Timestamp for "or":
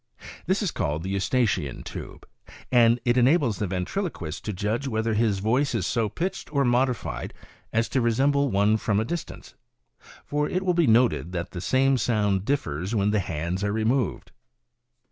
6.51-6.65